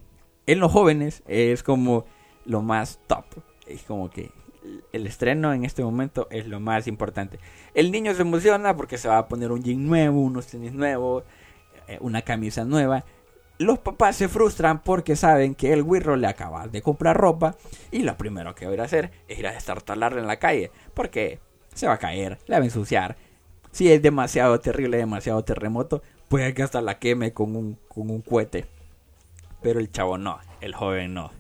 en 0.47 0.61
los 0.61 0.73
jóvenes, 0.73 1.23
es 1.27 1.63
como 1.63 2.07
lo 2.45 2.63
más 2.63 3.01
top. 3.07 3.25
Es 3.67 3.83
como 3.83 4.11
que 4.11 4.31
el 4.97 5.07
estreno 5.07 5.53
en 5.53 5.65
este 5.65 5.83
momento 5.83 6.27
es 6.31 6.47
lo 6.47 6.61
más 6.61 6.87
importante. 6.87 7.39
El 7.75 7.93
niño 7.93 8.15
se 8.15 8.23
emociona 8.23 8.77
porque 8.77 8.99
se 8.99 9.09
va 9.09 9.19
a 9.19 9.29
poner 9.29 9.53
un 9.53 9.63
jean 9.63 9.87
nuevo, 9.87 10.21
unos 10.21 10.47
tenis 10.47 10.73
nuevos, 10.73 11.25
eh, 11.89 11.99
una 12.01 12.23
camisa 12.23 12.65
nueva. 12.65 13.05
Los 13.59 13.79
papás 13.79 14.17
se 14.17 14.29
frustran 14.29 14.83
porque 14.83 15.17
saben 15.17 15.55
que 15.55 15.73
el 15.73 15.83
wirro 15.83 16.17
le 16.17 16.27
acaba 16.27 16.67
de 16.67 16.83
comprar 16.83 17.17
ropa 17.17 17.57
y 17.91 18.03
lo 18.03 18.17
primero 18.17 18.55
que 18.55 18.67
va 18.67 18.83
a 18.83 18.87
hacer 18.87 19.11
es 19.29 19.39
ir 19.39 19.47
a 19.47 19.53
destartalarla 19.53 20.21
en 20.21 20.27
la 20.27 20.39
calle 20.39 20.71
porque 20.93 21.39
se 21.73 21.87
va 21.87 21.95
a 21.95 21.99
caer, 21.99 22.39
la 22.47 22.59
va 22.59 22.63
a 22.63 22.67
ensuciar. 22.67 23.17
Si 23.71 23.91
es 23.91 24.03
demasiado 24.03 24.59
terrible, 24.61 24.97
demasiado 24.97 25.43
terremoto, 25.45 26.03
puede 26.29 26.55
que 26.55 26.63
hasta 26.63 26.81
la 26.81 26.99
queme 26.99 27.33
con 27.33 27.57
un, 27.57 27.79
con 27.89 28.11
un 28.11 28.21
cohete. 28.21 28.67
Pero 29.63 29.81
el 29.81 29.91
chavo 29.91 30.19
no, 30.19 30.39
el 30.61 30.75
joven 30.75 31.15
no. 31.15 31.31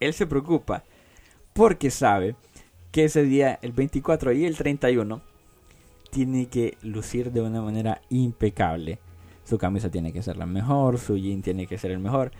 Él 0.00 0.14
se 0.14 0.26
preocupa 0.26 0.84
porque 1.52 1.90
sabe 1.90 2.36
que 2.90 3.04
ese 3.04 3.22
día, 3.22 3.58
el 3.62 3.72
24 3.72 4.32
y 4.32 4.44
el 4.44 4.56
31, 4.56 5.20
tiene 6.10 6.46
que 6.46 6.78
lucir 6.82 7.32
de 7.32 7.42
una 7.42 7.60
manera 7.60 8.00
impecable. 8.08 8.98
Su 9.44 9.58
camisa 9.58 9.90
tiene 9.90 10.12
que 10.12 10.22
ser 10.22 10.36
la 10.36 10.46
mejor, 10.46 10.98
su 10.98 11.16
jean 11.16 11.42
tiene 11.42 11.66
que 11.66 11.78
ser 11.78 11.90
el 11.90 11.98
mejor. 11.98 12.32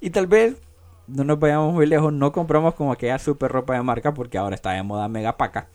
Y 0.00 0.10
tal 0.10 0.26
vez 0.26 0.60
no 1.06 1.24
nos 1.24 1.38
vayamos 1.38 1.72
muy 1.72 1.86
lejos, 1.86 2.12
no 2.12 2.32
compramos 2.32 2.74
como 2.74 2.92
aquella 2.92 3.18
super 3.18 3.50
ropa 3.50 3.74
de 3.74 3.82
marca 3.82 4.14
porque 4.14 4.38
ahora 4.38 4.54
está 4.54 4.72
de 4.72 4.82
moda 4.82 5.08
mega 5.08 5.36
paca. 5.36 5.68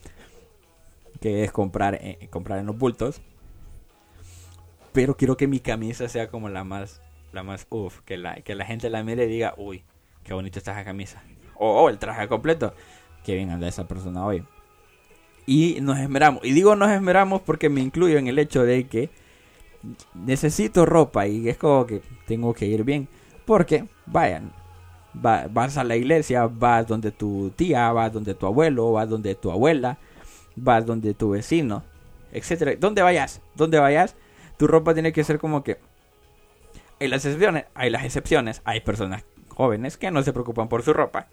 Que 1.22 1.44
es 1.44 1.52
comprar, 1.52 1.96
eh, 1.96 2.28
comprar 2.30 2.60
en 2.60 2.68
los 2.68 2.78
bultos. 2.78 3.22
Pero 4.94 5.16
quiero 5.16 5.38
que 5.38 5.48
mi 5.48 5.60
camisa 5.60 6.08
sea 6.10 6.30
como 6.30 6.50
la 6.50 6.64
más, 6.64 7.02
la 7.32 7.44
más 7.44 7.68
uff, 7.70 8.02
que 8.02 8.18
la, 8.18 8.36
que 8.42 8.56
la 8.56 8.66
gente 8.66 8.90
la 8.90 9.04
mire 9.04 9.26
y 9.26 9.28
diga, 9.28 9.54
uy, 9.58 9.84
qué 10.24 10.34
bonito 10.34 10.60
está 10.60 10.72
esa 10.72 10.84
camisa. 10.84 11.24
O 11.56 11.84
oh, 11.84 11.90
el 11.90 11.98
traje 11.98 12.28
completo 12.28 12.74
que 13.28 13.36
bien 13.36 13.50
anda 13.50 13.68
esa 13.68 13.86
persona 13.90 14.26
hoy. 14.26 14.42
Y 15.46 15.80
nos 15.82 16.00
esmeramos. 16.00 16.46
Y 16.46 16.54
digo 16.54 16.78
nos 16.78 16.90
esmeramos 16.90 17.42
porque 17.42 17.68
me 17.68 17.82
incluyo 17.82 18.18
en 18.18 18.28
el 18.28 18.40
hecho 18.40 18.64
de 18.64 18.88
que 18.88 19.10
necesito 20.16 20.86
ropa 20.86 21.28
y 21.28 21.50
es 21.50 21.58
como 21.58 21.86
que 21.86 22.02
tengo 22.26 22.54
que 22.54 22.68
ir 22.68 22.86
bien. 22.86 23.10
Porque, 23.46 23.86
vayan, 24.06 24.54
vas 25.14 25.78
a 25.78 25.84
la 25.84 25.98
iglesia, 25.98 26.48
vas 26.48 26.88
donde 26.88 27.12
tu 27.12 27.52
tía, 27.54 27.92
vas 27.92 28.14
donde 28.14 28.34
tu 28.34 28.46
abuelo, 28.46 28.94
vas 28.94 29.10
donde 29.10 29.36
tu 29.36 29.52
abuela, 29.52 29.98
vas 30.56 30.86
donde 30.86 31.14
tu 31.14 31.32
vecino, 31.32 31.84
etcétera. 32.32 32.76
Donde 32.80 33.02
vayas, 33.02 33.42
donde 33.56 33.78
vayas, 33.78 34.16
tu 34.56 34.68
ropa 34.68 34.94
tiene 34.94 35.12
que 35.12 35.26
ser 35.26 35.38
como 35.38 35.66
que 35.66 35.80
hay 37.02 37.10
las 37.10 37.26
excepciones, 37.26 37.66
hay 37.76 37.90
las 37.90 38.06
excepciones, 38.06 38.62
hay 38.64 38.80
personas 38.80 39.26
jóvenes 39.50 39.98
que 39.98 40.12
no 40.12 40.24
se 40.24 40.32
preocupan 40.32 40.70
por 40.70 40.82
su 40.82 40.94
ropa 40.94 41.28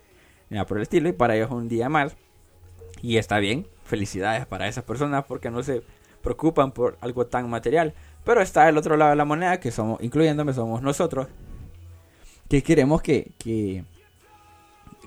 por 0.62 0.76
el 0.76 0.84
estilo, 0.84 1.08
y 1.08 1.12
para 1.12 1.34
ellos 1.34 1.50
un 1.50 1.68
día 1.68 1.88
más. 1.88 2.16
Y 3.02 3.16
está 3.16 3.38
bien, 3.38 3.66
felicidades 3.84 4.46
para 4.46 4.68
esas 4.68 4.84
personas 4.84 5.25
porque 5.25 5.50
no 5.50 5.62
se 5.62 5.82
preocupan 6.23 6.73
por 6.73 6.96
algo 7.00 7.26
tan 7.26 7.50
material. 7.50 7.94
Pero 8.25 8.40
está 8.40 8.68
el 8.68 8.78
otro 8.78 8.96
lado 8.96 9.11
de 9.11 9.16
la 9.16 9.25
moneda, 9.25 9.61
que 9.61 9.70
somos, 9.70 10.02
incluyéndome, 10.02 10.52
somos 10.52 10.80
nosotros, 10.80 11.28
que 12.49 12.62
queremos 12.62 13.02
que, 13.02 13.32
que 13.38 13.84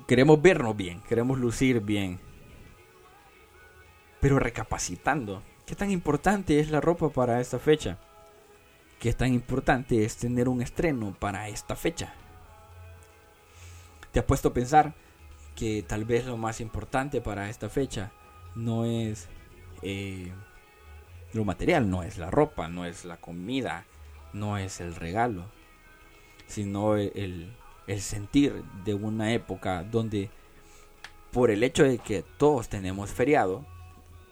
queremos 0.08 0.42
vernos 0.42 0.76
bien, 0.76 1.02
queremos 1.08 1.40
lucir 1.40 1.82
bien. 1.82 2.20
Pero 4.20 4.40
recapacitando, 4.40 5.42
¿qué 5.66 5.76
tan 5.76 5.92
importante 5.92 6.60
es 6.60 6.70
la 6.70 6.82
ropa 6.82 7.10
para 7.10 7.42
esta 7.42 7.60
fecha? 7.60 7.98
¿Qué 9.00 9.14
tan 9.14 9.34
importante 9.34 10.04
es 10.04 10.18
tener 10.18 10.50
un 10.50 10.62
estreno 10.62 11.16
para 11.20 11.50
esta 11.50 11.76
fecha? 11.76 12.14
¿Te 14.12 14.20
has 14.20 14.26
puesto 14.26 14.50
a 14.50 14.54
pensar 14.54 14.96
que 15.58 15.82
tal 15.82 16.06
vez 16.06 16.26
lo 16.28 16.38
más 16.38 16.62
importante 16.62 17.20
para 17.20 17.50
esta 17.50 17.68
fecha 17.68 18.12
no 18.56 18.86
es 18.86 19.28
eh, 19.82 20.32
lo 21.34 21.46
material, 21.46 21.90
no 21.90 22.04
es 22.04 22.20
la 22.20 22.30
ropa, 22.30 22.68
no 22.68 22.86
es 22.86 23.06
la 23.06 23.18
comida, 23.18 23.84
no 24.34 24.60
es 24.60 24.80
el 24.80 24.96
regalo, 24.96 25.46
sino 26.46 26.96
el, 26.96 27.52
el 27.88 28.02
sentir 28.02 28.64
de 28.86 28.94
una 28.94 29.34
época 29.34 29.84
donde 29.84 30.30
por 31.32 31.50
el 31.50 31.64
hecho 31.64 31.84
de 31.84 31.98
que 31.98 32.24
todos 32.38 32.70
tenemos 32.70 33.10
feriado, 33.10 33.66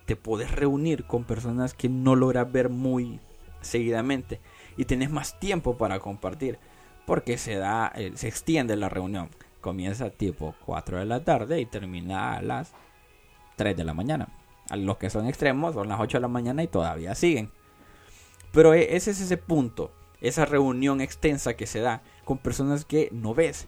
te 0.06 0.16
puedes 0.16 0.52
reunir 0.52 1.06
con 1.06 1.24
personas 1.24 1.74
que 1.74 1.90
no 1.90 2.16
logras 2.16 2.52
ver 2.52 2.70
muy 2.70 3.20
seguidamente 3.62 4.40
y 4.78 4.86
tienes 4.86 5.10
más 5.10 5.40
tiempo 5.40 5.76
para 5.76 6.00
compartir 6.00 6.60
porque 7.08 7.40
se 7.40 7.56
da 7.56 7.92
eh, 7.96 8.12
se 8.14 8.28
extiende 8.28 8.76
la 8.76 8.90
reunión 8.90 9.30
comienza 9.66 10.12
tipo 10.12 10.54
4 10.64 11.00
de 11.00 11.06
la 11.06 11.24
tarde 11.24 11.60
y 11.60 11.66
termina 11.66 12.36
a 12.36 12.42
las 12.44 12.72
3 13.56 13.76
de 13.76 13.84
la 13.84 13.96
mañana. 13.96 14.28
Los 14.70 14.98
que 14.98 15.10
son 15.10 15.26
extremos 15.26 15.74
son 15.74 15.88
las 15.88 16.00
8 16.00 16.18
de 16.18 16.22
la 16.22 16.28
mañana 16.28 16.62
y 16.62 16.68
todavía 16.68 17.16
siguen. 17.16 17.50
Pero 18.52 18.76
e, 18.76 18.96
ese 18.96 19.10
es 19.10 19.22
ese 19.22 19.38
punto, 19.38 19.92
esa 20.22 20.46
reunión 20.46 21.02
extensa 21.02 21.56
que 21.56 21.66
se 21.66 21.80
da 21.80 22.04
con 22.26 22.38
personas 22.38 22.86
que 22.86 23.10
no 23.12 23.34
ves. 23.34 23.66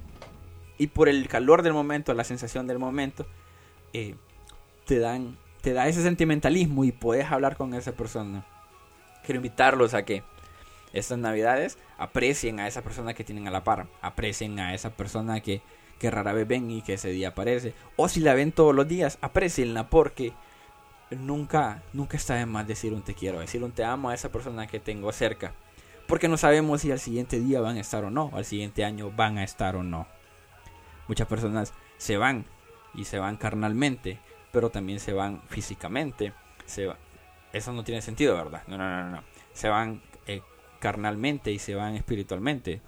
Y 0.77 0.85
por 0.85 1.09
el 1.09 1.27
calor 1.27 1.63
del 1.63 1.73
momento, 1.73 2.13
la 2.13 2.23
sensación 2.23 2.67
del 2.67 2.77
momento, 2.77 3.25
eh, 3.91 4.13
te 4.85 4.99
dan 4.99 5.35
te 5.61 5.73
da 5.73 5.87
ese 5.87 6.03
sentimentalismo 6.03 6.83
y 6.83 6.91
puedes 6.91 7.25
hablar 7.31 7.57
con 7.57 7.73
esa 7.73 7.93
persona. 7.93 8.45
Quiero 9.25 9.37
invitarlos 9.37 9.95
a 9.95 10.05
que 10.05 10.21
estas 10.93 11.17
navidades 11.17 11.79
aprecien 11.97 12.59
a 12.59 12.67
esa 12.67 12.83
persona 12.83 13.15
que 13.15 13.23
tienen 13.23 13.47
a 13.47 13.51
la 13.51 13.63
par, 13.63 13.87
aprecien 14.03 14.59
a 14.59 14.75
esa 14.75 14.91
persona 14.91 15.41
que 15.41 15.63
que 15.99 16.11
rara 16.11 16.33
vez 16.33 16.47
ven 16.47 16.69
y 16.71 16.81
que 16.81 16.93
ese 16.93 17.09
día 17.09 17.29
aparece. 17.29 17.73
O 17.95 18.07
si 18.07 18.19
la 18.19 18.33
ven 18.33 18.51
todos 18.51 18.75
los 18.75 18.87
días, 18.87 19.17
aprecienla 19.21 19.89
porque 19.89 20.33
nunca, 21.11 21.83
nunca 21.93 22.17
está 22.17 22.35
de 22.35 22.45
más 22.45 22.67
decir 22.67 22.93
un 22.93 23.01
te 23.01 23.13
quiero, 23.13 23.39
decir 23.39 23.63
un 23.63 23.71
te 23.71 23.83
amo 23.83 24.09
a 24.09 24.13
esa 24.13 24.31
persona 24.31 24.67
que 24.67 24.79
tengo 24.79 25.11
cerca. 25.11 25.53
Porque 26.07 26.27
no 26.27 26.37
sabemos 26.37 26.81
si 26.81 26.91
al 26.91 26.99
siguiente 26.99 27.39
día 27.39 27.59
van 27.59 27.77
a 27.77 27.81
estar 27.81 28.05
o 28.05 28.09
no, 28.09 28.31
al 28.33 28.45
siguiente 28.45 28.85
año 28.85 29.11
van 29.11 29.37
a 29.37 29.43
estar 29.43 29.75
o 29.75 29.83
no. 29.83 30.07
Muchas 31.07 31.27
personas 31.27 31.73
se 31.97 32.17
van 32.17 32.45
y 32.93 33.05
se 33.05 33.19
van 33.19 33.37
carnalmente, 33.37 34.19
pero 34.51 34.69
también 34.69 34.99
se 34.99 35.13
van 35.13 35.41
físicamente. 35.47 36.33
Se 36.65 36.89
Eso 37.51 37.73
no 37.73 37.83
tiene 37.83 38.01
sentido, 38.01 38.35
¿verdad? 38.35 38.63
No, 38.67 38.77
no, 38.77 39.03
no, 39.03 39.09
no. 39.09 39.23
Se 39.53 39.67
van 39.67 40.01
eh, 40.27 40.41
carnalmente 40.79 41.51
y 41.51 41.59
se 41.59 41.75
van 41.75 41.95
espiritualmente 41.95 42.81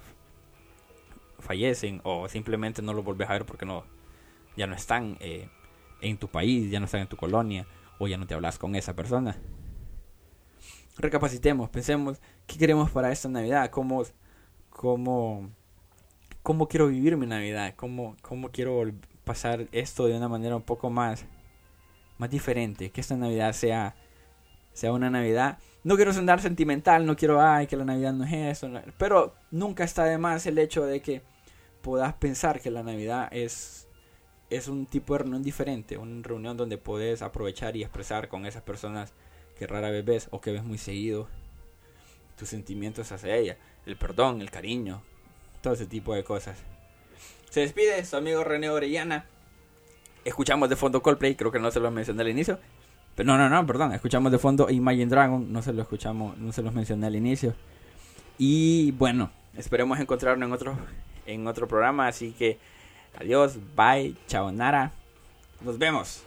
fallecen 1.40 2.00
o 2.04 2.28
simplemente 2.28 2.82
no 2.82 2.92
los 2.92 3.04
volvés 3.04 3.28
a 3.28 3.34
ver 3.34 3.46
porque 3.46 3.66
no 3.66 3.84
ya 4.56 4.66
no 4.66 4.74
están 4.74 5.16
eh, 5.20 5.48
en 6.00 6.18
tu 6.18 6.28
país, 6.28 6.70
ya 6.70 6.80
no 6.80 6.86
están 6.86 7.02
en 7.02 7.08
tu 7.08 7.16
colonia 7.16 7.66
o 7.98 8.06
ya 8.08 8.16
no 8.16 8.26
te 8.26 8.34
hablas 8.34 8.58
con 8.58 8.74
esa 8.74 8.94
persona. 8.94 9.36
Recapacitemos, 10.98 11.70
pensemos 11.70 12.20
qué 12.46 12.58
queremos 12.58 12.90
para 12.90 13.12
esta 13.12 13.28
Navidad, 13.28 13.70
cómo, 13.70 14.02
cómo, 14.68 15.50
cómo 16.42 16.68
quiero 16.68 16.88
vivir 16.88 17.16
mi 17.16 17.26
Navidad, 17.26 17.74
cómo, 17.76 18.16
cómo 18.22 18.50
quiero 18.50 18.82
pasar 19.24 19.68
esto 19.72 20.06
de 20.06 20.16
una 20.16 20.28
manera 20.28 20.56
un 20.56 20.62
poco 20.62 20.90
más, 20.90 21.24
más 22.18 22.30
diferente, 22.30 22.90
que 22.90 23.00
esta 23.00 23.16
Navidad 23.16 23.52
sea, 23.52 23.94
sea 24.72 24.92
una 24.92 25.08
Navidad. 25.10 25.58
No 25.82 25.96
quiero 25.96 26.12
sonar 26.12 26.40
sentimental, 26.40 27.06
no 27.06 27.16
quiero, 27.16 27.40
ay, 27.40 27.66
que 27.66 27.76
la 27.76 27.84
Navidad 27.84 28.12
no 28.12 28.24
es 28.24 28.32
eso, 28.32 28.70
pero 28.98 29.34
nunca 29.50 29.84
está 29.84 30.04
de 30.04 30.18
más 30.18 30.44
el 30.46 30.58
hecho 30.58 30.84
de 30.84 31.00
que 31.00 31.22
puedas 31.80 32.12
pensar 32.14 32.60
que 32.60 32.70
la 32.70 32.82
Navidad 32.82 33.28
es, 33.32 33.88
es 34.50 34.68
un 34.68 34.84
tipo 34.84 35.14
de 35.14 35.20
reunión 35.20 35.42
diferente, 35.42 35.96
una 35.96 36.22
reunión 36.22 36.56
donde 36.56 36.76
puedes 36.76 37.22
aprovechar 37.22 37.76
y 37.76 37.82
expresar 37.82 38.28
con 38.28 38.44
esas 38.44 38.62
personas 38.62 39.14
que 39.58 39.66
rara 39.66 39.90
vez 39.90 40.04
ves 40.04 40.28
o 40.30 40.40
que 40.40 40.52
ves 40.52 40.64
muy 40.64 40.76
seguido 40.78 41.28
tus 42.36 42.48
sentimientos 42.48 43.10
hacia 43.12 43.36
ella, 43.36 43.56
el 43.86 43.96
perdón, 43.96 44.40
el 44.40 44.50
cariño, 44.50 45.02
todo 45.62 45.74
ese 45.74 45.86
tipo 45.86 46.14
de 46.14 46.24
cosas. 46.24 46.58
Se 47.50 47.60
despide 47.60 48.04
su 48.04 48.16
amigo 48.16 48.44
René 48.44 48.70
Orellana. 48.70 49.26
Escuchamos 50.24 50.68
de 50.68 50.76
fondo 50.76 51.02
Coldplay, 51.02 51.34
creo 51.34 51.50
que 51.50 51.58
no 51.58 51.70
se 51.70 51.80
lo 51.80 51.90
mencioné 51.90 52.22
al 52.22 52.28
inicio. 52.28 52.58
No, 53.24 53.36
no, 53.36 53.48
no, 53.48 53.66
perdón, 53.66 53.92
escuchamos 53.92 54.32
de 54.32 54.38
fondo 54.38 54.70
Imagine 54.70 55.06
Dragon, 55.06 55.52
no 55.52 55.62
se 55.62 55.72
lo 55.72 55.82
escuchamos, 55.82 56.36
no 56.38 56.52
se 56.52 56.62
los 56.62 56.72
mencioné 56.72 57.06
al 57.06 57.16
inicio. 57.16 57.54
Y 58.38 58.92
bueno, 58.92 59.30
esperemos 59.56 59.98
encontrarnos 60.00 60.46
en 60.46 60.52
otro 60.52 60.76
en 61.26 61.46
otro 61.46 61.68
programa, 61.68 62.08
así 62.08 62.32
que 62.32 62.58
adiós, 63.18 63.58
bye, 63.76 64.14
chao 64.26 64.50
Nara. 64.50 64.92
Nos 65.62 65.78
vemos. 65.78 66.24